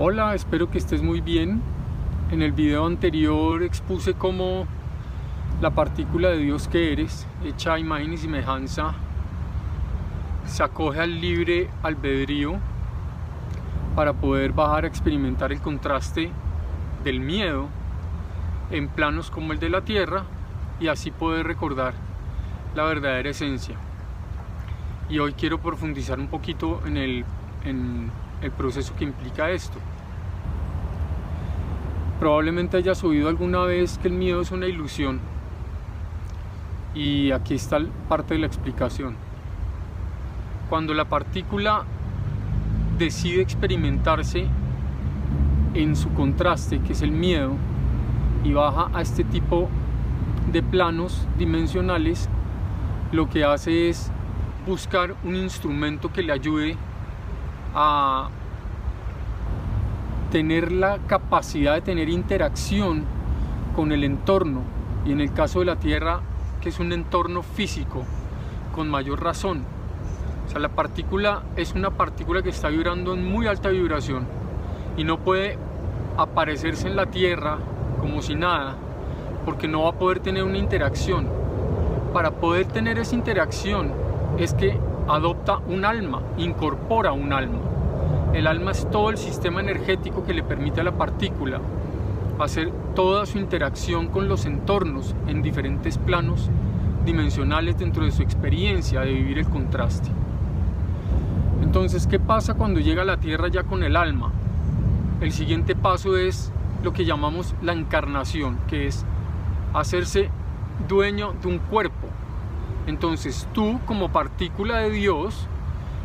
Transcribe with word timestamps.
Hola, 0.00 0.36
espero 0.36 0.70
que 0.70 0.78
estés 0.78 1.02
muy 1.02 1.20
bien. 1.20 1.60
En 2.30 2.40
el 2.40 2.52
video 2.52 2.86
anterior 2.86 3.64
expuse 3.64 4.14
cómo 4.14 4.64
la 5.60 5.70
partícula 5.70 6.28
de 6.28 6.38
Dios 6.38 6.68
que 6.68 6.92
eres, 6.92 7.26
hecha 7.44 7.72
a 7.72 7.78
imagen 7.80 8.12
y 8.12 8.16
semejanza, 8.16 8.94
se 10.46 10.62
acoge 10.62 11.00
al 11.00 11.20
libre 11.20 11.68
albedrío 11.82 12.60
para 13.96 14.12
poder 14.12 14.52
bajar 14.52 14.84
a 14.84 14.86
experimentar 14.86 15.50
el 15.50 15.60
contraste 15.60 16.30
del 17.02 17.18
miedo 17.18 17.66
en 18.70 18.86
planos 18.86 19.32
como 19.32 19.52
el 19.52 19.58
de 19.58 19.68
la 19.68 19.80
tierra 19.80 20.22
y 20.78 20.86
así 20.86 21.10
poder 21.10 21.44
recordar 21.44 21.94
la 22.76 22.84
verdadera 22.84 23.30
esencia. 23.30 23.74
Y 25.10 25.18
hoy 25.18 25.32
quiero 25.32 25.58
profundizar 25.58 26.20
un 26.20 26.28
poquito 26.28 26.82
en 26.86 26.96
el, 26.98 27.24
en 27.68 28.10
el 28.42 28.50
proceso 28.50 28.94
que 28.96 29.04
implica 29.04 29.50
esto. 29.50 29.78
Probablemente 32.18 32.76
hayas 32.76 33.02
oído 33.04 33.28
alguna 33.28 33.60
vez 33.60 33.98
que 33.98 34.08
el 34.08 34.14
miedo 34.14 34.40
es 34.40 34.50
una 34.50 34.66
ilusión. 34.66 35.20
Y 36.94 37.30
aquí 37.30 37.54
está 37.54 37.78
parte 38.08 38.34
de 38.34 38.40
la 38.40 38.46
explicación. 38.46 39.16
Cuando 40.68 40.94
la 40.94 41.04
partícula 41.04 41.84
decide 42.98 43.40
experimentarse 43.40 44.46
en 45.74 45.94
su 45.94 46.12
contraste, 46.12 46.80
que 46.80 46.92
es 46.92 47.02
el 47.02 47.12
miedo, 47.12 47.52
y 48.42 48.52
baja 48.52 48.90
a 48.92 49.00
este 49.00 49.24
tipo 49.24 49.68
de 50.50 50.62
planos 50.62 51.26
dimensionales, 51.38 52.28
lo 53.12 53.28
que 53.28 53.44
hace 53.44 53.88
es 53.88 54.10
buscar 54.66 55.14
un 55.24 55.36
instrumento 55.36 56.12
que 56.12 56.22
le 56.22 56.32
ayude 56.32 56.76
a 57.74 58.28
tener 60.30 60.72
la 60.72 60.98
capacidad 61.06 61.74
de 61.74 61.80
tener 61.80 62.08
interacción 62.08 63.04
con 63.74 63.92
el 63.92 64.04
entorno 64.04 64.62
y 65.04 65.12
en 65.12 65.20
el 65.20 65.32
caso 65.32 65.60
de 65.60 65.66
la 65.66 65.76
Tierra 65.76 66.20
que 66.60 66.68
es 66.68 66.80
un 66.80 66.92
entorno 66.92 67.42
físico 67.42 68.04
con 68.74 68.88
mayor 68.88 69.22
razón. 69.22 69.64
O 70.46 70.50
sea, 70.50 70.60
la 70.60 70.68
partícula 70.70 71.42
es 71.56 71.74
una 71.74 71.90
partícula 71.90 72.42
que 72.42 72.50
está 72.50 72.68
vibrando 72.68 73.14
en 73.14 73.24
muy 73.30 73.46
alta 73.46 73.68
vibración 73.68 74.26
y 74.96 75.04
no 75.04 75.18
puede 75.18 75.58
aparecerse 76.16 76.88
en 76.88 76.96
la 76.96 77.06
Tierra 77.06 77.58
como 78.00 78.22
si 78.22 78.34
nada 78.34 78.76
porque 79.44 79.68
no 79.68 79.84
va 79.84 79.90
a 79.90 79.92
poder 79.92 80.20
tener 80.20 80.42
una 80.42 80.58
interacción. 80.58 81.26
Para 82.12 82.32
poder 82.32 82.66
tener 82.66 82.98
esa 82.98 83.14
interacción 83.14 83.92
es 84.38 84.52
que 84.52 84.78
adopta 85.08 85.58
un 85.66 85.84
alma, 85.84 86.22
incorpora 86.36 87.12
un 87.12 87.32
alma. 87.32 87.58
El 88.34 88.46
alma 88.46 88.72
es 88.72 88.88
todo 88.90 89.10
el 89.10 89.16
sistema 89.16 89.60
energético 89.60 90.24
que 90.24 90.34
le 90.34 90.42
permite 90.42 90.80
a 90.80 90.84
la 90.84 90.92
partícula 90.92 91.60
hacer 92.38 92.70
toda 92.94 93.26
su 93.26 93.38
interacción 93.38 94.08
con 94.08 94.28
los 94.28 94.46
entornos 94.46 95.14
en 95.26 95.42
diferentes 95.42 95.98
planos 95.98 96.50
dimensionales 97.04 97.78
dentro 97.78 98.04
de 98.04 98.12
su 98.12 98.22
experiencia 98.22 99.00
de 99.00 99.12
vivir 99.12 99.38
el 99.38 99.48
contraste. 99.48 100.10
Entonces, 101.62 102.06
¿qué 102.06 102.20
pasa 102.20 102.54
cuando 102.54 102.80
llega 102.80 103.02
a 103.02 103.06
la 103.06 103.16
Tierra 103.16 103.48
ya 103.48 103.64
con 103.64 103.82
el 103.82 103.96
alma? 103.96 104.30
El 105.20 105.32
siguiente 105.32 105.74
paso 105.74 106.16
es 106.16 106.52
lo 106.84 106.92
que 106.92 107.04
llamamos 107.04 107.54
la 107.62 107.72
encarnación, 107.72 108.58
que 108.68 108.86
es 108.86 109.04
hacerse 109.74 110.30
dueño 110.86 111.34
de 111.42 111.48
un 111.48 111.58
cuerpo. 111.58 112.08
Entonces 112.88 113.46
tú 113.52 113.78
como 113.84 114.10
partícula 114.10 114.78
de 114.78 114.90
Dios 114.90 115.46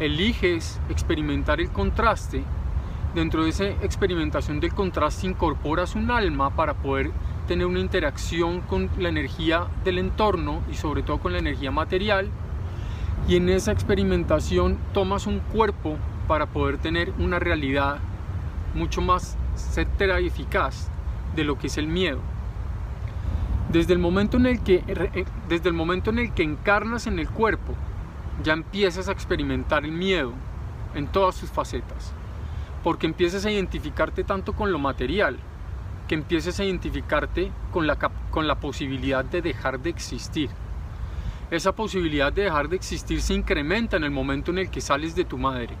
eliges 0.00 0.80
experimentar 0.88 1.60
el 1.60 1.70
contraste, 1.70 2.42
dentro 3.14 3.44
de 3.44 3.50
esa 3.50 3.64
experimentación 3.64 4.58
del 4.58 4.74
contraste 4.74 5.28
incorporas 5.28 5.94
un 5.94 6.10
alma 6.10 6.50
para 6.50 6.74
poder 6.74 7.12
tener 7.46 7.66
una 7.66 7.78
interacción 7.78 8.60
con 8.60 8.90
la 8.98 9.08
energía 9.08 9.68
del 9.84 9.98
entorno 9.98 10.62
y 10.68 10.74
sobre 10.74 11.04
todo 11.04 11.18
con 11.18 11.32
la 11.32 11.38
energía 11.38 11.70
material 11.70 12.28
y 13.28 13.36
en 13.36 13.50
esa 13.50 13.70
experimentación 13.70 14.76
tomas 14.92 15.28
un 15.28 15.38
cuerpo 15.38 15.96
para 16.26 16.46
poder 16.46 16.78
tener 16.78 17.12
una 17.20 17.38
realidad 17.38 17.98
mucho 18.74 19.00
más 19.00 19.36
certera 19.54 20.20
y 20.20 20.26
eficaz 20.26 20.90
de 21.36 21.44
lo 21.44 21.56
que 21.56 21.68
es 21.68 21.78
el 21.78 21.86
miedo. 21.86 22.33
Desde 23.74 23.92
el 23.92 23.98
momento 23.98 24.36
en 24.36 24.46
el 24.46 24.62
que, 24.62 24.84
eh, 24.86 25.24
desde 25.48 25.68
el 25.68 25.74
momento 25.74 26.10
en 26.10 26.20
el 26.20 26.32
que 26.32 26.44
encarnas 26.44 27.08
en 27.08 27.18
el 27.18 27.28
cuerpo, 27.28 27.74
ya 28.40 28.52
empiezas 28.52 29.08
a 29.08 29.12
experimentar 29.12 29.84
el 29.84 29.90
miedo 29.90 30.32
en 30.94 31.08
todas 31.08 31.34
sus 31.34 31.50
facetas, 31.50 32.12
porque 32.84 33.08
empiezas 33.08 33.44
a 33.44 33.50
identificarte 33.50 34.22
tanto 34.22 34.52
con 34.52 34.70
lo 34.70 34.78
material, 34.78 35.38
que 36.06 36.14
empiezas 36.14 36.60
a 36.60 36.64
identificarte 36.64 37.50
con 37.72 37.88
la, 37.88 37.96
con 38.30 38.46
la 38.46 38.60
posibilidad 38.60 39.24
de 39.24 39.42
dejar 39.42 39.80
de 39.80 39.90
existir. 39.90 40.50
Esa 41.50 41.72
posibilidad 41.72 42.32
de 42.32 42.42
dejar 42.42 42.68
de 42.68 42.76
existir 42.76 43.20
se 43.20 43.34
incrementa 43.34 43.96
en 43.96 44.04
el 44.04 44.12
momento 44.12 44.52
en 44.52 44.58
el 44.58 44.70
que 44.70 44.80
sales 44.80 45.16
de 45.16 45.24
tu 45.24 45.36
madre. 45.36 45.74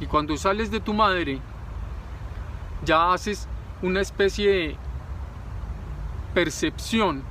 Y 0.00 0.06
cuando 0.06 0.38
sales 0.38 0.70
de 0.70 0.80
tu 0.80 0.94
madre, 0.94 1.38
ya 2.82 3.12
haces 3.12 3.46
una 3.82 4.00
especie 4.00 4.50
de 4.50 4.76
percepción 6.34 7.22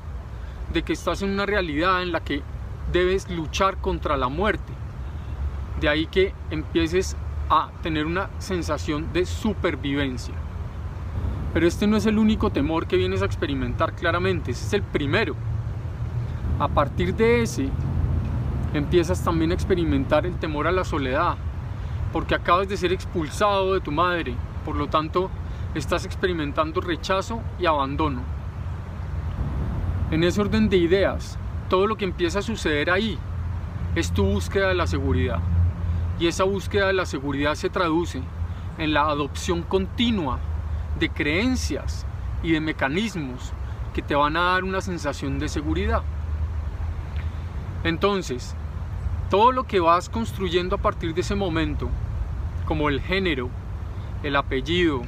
de 0.73 0.83
que 0.83 0.93
estás 0.93 1.21
en 1.21 1.31
una 1.31 1.45
realidad 1.45 2.01
en 2.01 2.11
la 2.11 2.21
que 2.21 2.41
debes 2.91 3.29
luchar 3.29 3.77
contra 3.77 4.17
la 4.17 4.27
muerte. 4.27 4.73
De 5.79 5.89
ahí 5.89 6.05
que 6.05 6.33
empieces 6.51 7.15
a 7.49 7.69
tener 7.81 8.05
una 8.05 8.29
sensación 8.39 9.11
de 9.13 9.25
supervivencia. 9.25 10.33
Pero 11.53 11.67
este 11.67 11.87
no 11.87 11.97
es 11.97 12.05
el 12.05 12.19
único 12.19 12.51
temor 12.51 12.85
que 12.85 12.97
vienes 12.97 13.21
a 13.21 13.25
experimentar 13.25 13.95
claramente, 13.95 14.51
ese 14.51 14.67
es 14.67 14.73
el 14.73 14.83
primero. 14.83 15.35
A 16.59 16.67
partir 16.67 17.15
de 17.15 17.41
ese, 17.41 17.69
empiezas 18.73 19.23
también 19.23 19.51
a 19.51 19.55
experimentar 19.55 20.25
el 20.25 20.35
temor 20.35 20.67
a 20.67 20.71
la 20.71 20.83
soledad, 20.83 21.37
porque 22.13 22.35
acabas 22.35 22.67
de 22.67 22.77
ser 22.77 22.91
expulsado 22.91 23.73
de 23.73 23.81
tu 23.81 23.91
madre, 23.91 24.35
por 24.63 24.75
lo 24.75 24.87
tanto 24.87 25.31
estás 25.73 26.05
experimentando 26.05 26.81
rechazo 26.81 27.41
y 27.59 27.65
abandono. 27.65 28.38
En 30.11 30.23
ese 30.23 30.41
orden 30.41 30.69
de 30.69 30.77
ideas, 30.77 31.37
todo 31.69 31.85
lo 31.85 31.95
que 31.95 32.05
empieza 32.05 32.39
a 32.39 32.41
suceder 32.41 32.89
ahí 32.89 33.19
es 33.95 34.11
tu 34.11 34.25
búsqueda 34.25 34.69
de 34.69 34.73
la 34.73 34.87
seguridad. 34.87 35.39
Y 36.19 36.25
esa 36.25 36.45
búsqueda 36.45 36.87
de 36.87 36.93
la 36.93 37.05
seguridad 37.05 37.53
se 37.53 37.69
traduce 37.69 38.23
en 38.79 38.93
la 38.93 39.01
adopción 39.01 39.61
continua 39.61 40.39
de 40.99 41.09
creencias 41.09 42.07
y 42.41 42.53
de 42.53 42.59
mecanismos 42.59 43.53
que 43.93 44.01
te 44.01 44.15
van 44.15 44.35
a 44.35 44.45
dar 44.45 44.63
una 44.63 44.81
sensación 44.81 45.37
de 45.37 45.47
seguridad. 45.47 46.01
Entonces, 47.83 48.55
todo 49.29 49.51
lo 49.51 49.65
que 49.65 49.79
vas 49.79 50.09
construyendo 50.09 50.77
a 50.77 50.79
partir 50.79 51.13
de 51.13 51.21
ese 51.21 51.35
momento, 51.35 51.87
como 52.65 52.89
el 52.89 52.99
género, 52.99 53.49
el 54.23 54.35
apellido, 54.35 55.03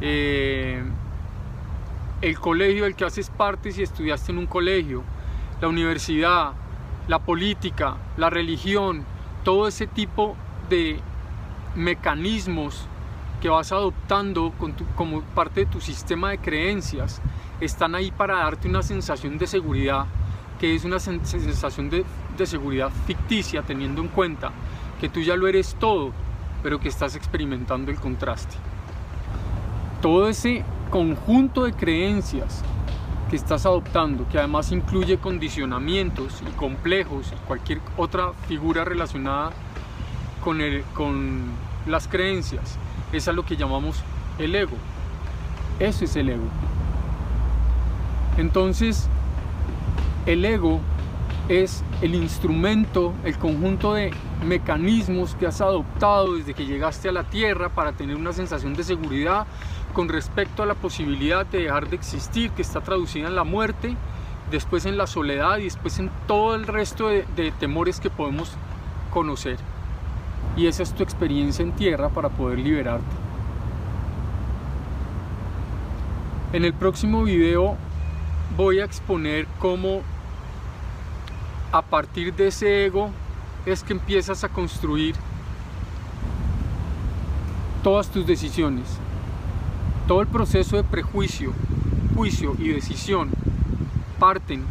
eh, 0.00 0.84
el 2.22 2.38
colegio 2.38 2.84
del 2.84 2.94
que 2.94 3.04
haces 3.04 3.30
parte 3.30 3.72
si 3.72 3.82
estudiaste 3.82 4.30
en 4.30 4.38
un 4.38 4.46
colegio, 4.46 5.02
la 5.60 5.68
universidad, 5.68 6.52
la 7.08 7.18
política, 7.18 7.96
la 8.16 8.30
religión, 8.30 9.04
todo 9.44 9.66
ese 9.66 9.88
tipo 9.88 10.36
de 10.70 11.00
mecanismos 11.74 12.86
que 13.40 13.48
vas 13.48 13.72
adoptando 13.72 14.52
como 14.94 15.22
parte 15.22 15.64
de 15.64 15.66
tu 15.66 15.80
sistema 15.80 16.30
de 16.30 16.38
creencias 16.38 17.20
están 17.60 17.96
ahí 17.96 18.12
para 18.12 18.38
darte 18.38 18.68
una 18.68 18.84
sensación 18.84 19.36
de 19.36 19.48
seguridad, 19.48 20.06
que 20.60 20.76
es 20.76 20.84
una 20.84 21.00
sensación 21.00 21.90
de, 21.90 22.04
de 22.38 22.46
seguridad 22.46 22.90
ficticia, 23.04 23.62
teniendo 23.62 24.00
en 24.00 24.08
cuenta 24.08 24.52
que 25.00 25.08
tú 25.08 25.20
ya 25.20 25.34
lo 25.34 25.48
eres 25.48 25.74
todo, 25.80 26.12
pero 26.62 26.78
que 26.78 26.88
estás 26.88 27.16
experimentando 27.16 27.90
el 27.90 27.98
contraste. 27.98 28.54
Todo 30.00 30.28
ese 30.28 30.64
conjunto 30.92 31.64
de 31.64 31.72
creencias 31.72 32.62
que 33.30 33.36
estás 33.36 33.64
adoptando, 33.64 34.28
que 34.28 34.36
además 34.38 34.70
incluye 34.72 35.16
condicionamientos 35.16 36.42
y 36.46 36.52
complejos 36.52 37.32
y 37.32 37.46
cualquier 37.46 37.80
otra 37.96 38.32
figura 38.46 38.84
relacionada 38.84 39.52
con, 40.44 40.60
el, 40.60 40.84
con 40.92 41.44
las 41.86 42.08
creencias, 42.08 42.76
es 43.10 43.26
a 43.26 43.32
lo 43.32 43.42
que 43.46 43.56
llamamos 43.56 44.02
el 44.38 44.54
ego. 44.54 44.76
Eso 45.80 46.04
es 46.04 46.14
el 46.14 46.28
ego. 46.28 46.44
Entonces, 48.36 49.08
el 50.26 50.44
ego 50.44 50.78
es 51.48 51.82
el 52.02 52.14
instrumento, 52.14 53.14
el 53.24 53.38
conjunto 53.38 53.94
de 53.94 54.12
mecanismos 54.44 55.36
que 55.36 55.46
has 55.46 55.62
adoptado 55.62 56.34
desde 56.34 56.52
que 56.52 56.66
llegaste 56.66 57.08
a 57.08 57.12
la 57.12 57.24
Tierra 57.24 57.70
para 57.70 57.92
tener 57.92 58.16
una 58.16 58.34
sensación 58.34 58.74
de 58.74 58.84
seguridad 58.84 59.46
con 59.92 60.08
respecto 60.08 60.62
a 60.62 60.66
la 60.66 60.74
posibilidad 60.74 61.44
de 61.46 61.62
dejar 61.62 61.88
de 61.88 61.96
existir, 61.96 62.50
que 62.50 62.62
está 62.62 62.80
traducida 62.80 63.28
en 63.28 63.36
la 63.36 63.44
muerte, 63.44 63.96
después 64.50 64.86
en 64.86 64.96
la 64.96 65.06
soledad 65.06 65.58
y 65.58 65.64
después 65.64 65.98
en 65.98 66.10
todo 66.26 66.54
el 66.54 66.66
resto 66.66 67.08
de, 67.08 67.52
temores 67.58 68.00
que 68.00 68.10
podemos 68.10 68.52
conocer. 69.10 69.58
Y 70.56 70.66
esa 70.66 70.82
es 70.82 70.92
tu 70.94 71.02
experiencia 71.02 71.62
en 71.62 71.72
tierra 71.72 72.08
para 72.08 72.28
poder 72.28 72.58
liberarte. 72.58 73.04
En 76.52 76.64
el 76.64 76.74
próximo 76.74 77.24
video 77.24 77.76
voy 78.56 78.80
a 78.80 78.84
exponer 78.84 79.46
cómo 79.58 80.02
a 81.72 81.80
partir 81.80 82.34
de 82.34 82.48
ese 82.48 82.84
ego 82.84 83.10
es 83.64 83.82
que 83.82 83.94
empiezas 83.94 84.44
a 84.44 84.50
construir 84.50 85.14
todas 87.82 88.10
tus 88.10 88.26
decisiones. 88.26 88.98
Todo 90.06 90.20
el 90.20 90.26
proceso 90.26 90.76
de 90.76 90.84
prejuicio, 90.84 91.52
juicio 92.14 92.54
y 92.58 92.68
decisión 92.68 93.30
parten 94.18 94.64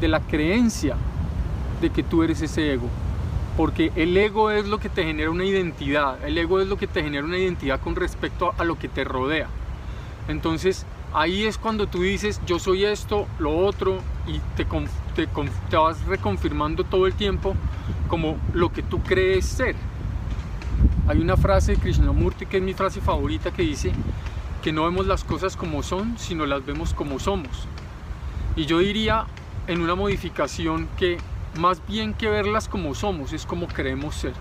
de 0.00 0.08
la 0.08 0.20
creencia 0.20 0.96
de 1.80 1.90
que 1.90 2.02
tú 2.02 2.22
eres 2.22 2.42
ese 2.42 2.72
ego. 2.72 2.88
Porque 3.56 3.92
el 3.96 4.16
ego 4.16 4.50
es 4.50 4.66
lo 4.66 4.78
que 4.78 4.88
te 4.88 5.04
genera 5.04 5.30
una 5.30 5.44
identidad, 5.44 6.22
el 6.24 6.38
ego 6.38 6.60
es 6.60 6.68
lo 6.68 6.76
que 6.76 6.86
te 6.86 7.02
genera 7.02 7.24
una 7.24 7.38
identidad 7.38 7.80
con 7.80 7.96
respecto 7.96 8.54
a 8.56 8.64
lo 8.64 8.78
que 8.78 8.88
te 8.88 9.04
rodea. 9.04 9.48
Entonces 10.28 10.86
ahí 11.14 11.44
es 11.44 11.58
cuando 11.58 11.86
tú 11.86 12.02
dices 12.02 12.40
yo 12.46 12.58
soy 12.58 12.84
esto, 12.84 13.26
lo 13.38 13.56
otro 13.56 13.98
y 14.26 14.38
te, 14.56 14.64
te, 15.14 15.28
te 15.70 15.76
vas 15.76 16.04
reconfirmando 16.06 16.84
todo 16.84 17.06
el 17.06 17.14
tiempo 17.14 17.54
como 18.08 18.36
lo 18.52 18.72
que 18.72 18.82
tú 18.82 19.02
crees 19.02 19.46
ser. 19.46 19.76
Hay 21.08 21.18
una 21.18 21.36
frase 21.36 21.72
de 21.72 21.78
Krishnamurti 21.78 22.46
que 22.46 22.58
es 22.58 22.62
mi 22.62 22.74
frase 22.74 23.00
favorita 23.00 23.50
que 23.50 23.62
dice 23.62 23.92
que 24.62 24.72
no 24.72 24.84
vemos 24.84 25.06
las 25.06 25.24
cosas 25.24 25.56
como 25.56 25.82
son, 25.82 26.16
sino 26.18 26.46
las 26.46 26.64
vemos 26.64 26.94
como 26.94 27.18
somos. 27.18 27.66
Y 28.54 28.64
yo 28.66 28.78
diría 28.78 29.26
en 29.66 29.82
una 29.82 29.96
modificación 29.96 30.88
que 30.96 31.18
más 31.58 31.84
bien 31.86 32.14
que 32.14 32.28
verlas 32.28 32.68
como 32.68 32.94
somos, 32.94 33.32
es 33.32 33.44
como 33.44 33.66
queremos 33.66 34.14
ser. 34.14 34.34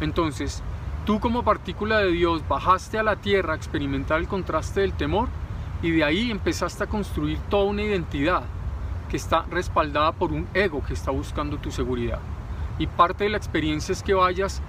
Entonces, 0.00 0.62
tú 1.06 1.20
como 1.20 1.44
partícula 1.44 1.98
de 1.98 2.10
Dios 2.10 2.46
bajaste 2.48 2.98
a 2.98 3.04
la 3.04 3.16
tierra 3.16 3.52
a 3.52 3.56
experimentar 3.56 4.18
el 4.18 4.26
contraste 4.26 4.80
del 4.80 4.92
temor 4.92 5.28
y 5.82 5.92
de 5.92 6.02
ahí 6.02 6.30
empezaste 6.32 6.84
a 6.84 6.88
construir 6.88 7.38
toda 7.48 7.64
una 7.64 7.82
identidad 7.82 8.42
que 9.08 9.16
está 9.16 9.46
respaldada 9.50 10.12
por 10.12 10.32
un 10.32 10.48
ego 10.52 10.82
que 10.84 10.94
está 10.94 11.12
buscando 11.12 11.58
tu 11.58 11.70
seguridad. 11.70 12.18
Y 12.78 12.88
parte 12.88 13.24
de 13.24 13.30
la 13.30 13.38
experiencia 13.38 13.92
es 13.92 14.02
que 14.02 14.14
vayas 14.14 14.60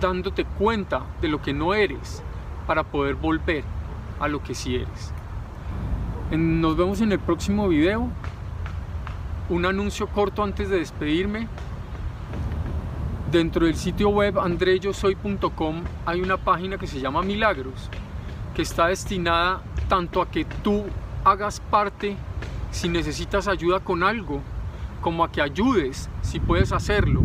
dándote 0.00 0.44
cuenta 0.44 1.02
de 1.20 1.28
lo 1.28 1.40
que 1.40 1.52
no 1.52 1.72
eres 1.72 2.22
para 2.66 2.82
poder 2.82 3.14
volver 3.14 3.75
a 4.20 4.28
lo 4.28 4.42
que 4.42 4.54
sí 4.54 4.76
eres. 4.76 5.12
Nos 6.30 6.76
vemos 6.76 7.00
en 7.00 7.12
el 7.12 7.18
próximo 7.18 7.68
video 7.68 8.08
un 9.48 9.64
anuncio 9.64 10.08
corto 10.08 10.42
antes 10.42 10.68
de 10.68 10.78
despedirme. 10.78 11.46
Dentro 13.30 13.66
del 13.66 13.76
sitio 13.76 14.08
web 14.08 14.38
andreyosoy.com 14.38 15.82
hay 16.04 16.20
una 16.20 16.36
página 16.36 16.78
que 16.78 16.86
se 16.86 17.00
llama 17.00 17.22
Milagros, 17.22 17.90
que 18.54 18.62
está 18.62 18.88
destinada 18.88 19.62
tanto 19.88 20.20
a 20.20 20.30
que 20.30 20.44
tú 20.44 20.84
hagas 21.24 21.60
parte 21.60 22.16
si 22.70 22.88
necesitas 22.88 23.48
ayuda 23.48 23.80
con 23.80 24.02
algo, 24.02 24.40
como 25.00 25.24
a 25.24 25.30
que 25.30 25.40
ayudes 25.40 26.08
si 26.22 26.40
puedes 26.40 26.72
hacerlo. 26.72 27.22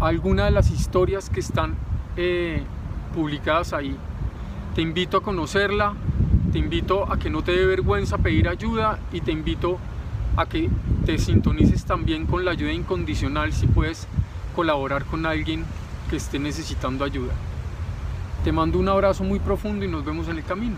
Alguna 0.00 0.44
de 0.44 0.50
las 0.50 0.70
historias 0.70 1.30
que 1.30 1.40
están 1.40 1.76
eh, 2.16 2.62
publicadas 3.14 3.72
ahí. 3.72 3.96
Te 4.78 4.82
invito 4.82 5.16
a 5.16 5.22
conocerla, 5.24 5.94
te 6.52 6.60
invito 6.60 7.12
a 7.12 7.18
que 7.18 7.30
no 7.30 7.42
te 7.42 7.50
dé 7.50 7.66
vergüenza 7.66 8.18
pedir 8.18 8.48
ayuda 8.48 9.00
y 9.12 9.20
te 9.22 9.32
invito 9.32 9.76
a 10.36 10.46
que 10.46 10.70
te 11.04 11.18
sintonices 11.18 11.84
también 11.84 12.26
con 12.26 12.44
la 12.44 12.52
ayuda 12.52 12.72
incondicional 12.72 13.52
si 13.52 13.66
puedes 13.66 14.06
colaborar 14.54 15.04
con 15.04 15.26
alguien 15.26 15.64
que 16.08 16.14
esté 16.14 16.38
necesitando 16.38 17.04
ayuda. 17.04 17.32
Te 18.44 18.52
mando 18.52 18.78
un 18.78 18.88
abrazo 18.88 19.24
muy 19.24 19.40
profundo 19.40 19.84
y 19.84 19.88
nos 19.88 20.04
vemos 20.04 20.28
en 20.28 20.36
el 20.38 20.44
camino. 20.44 20.76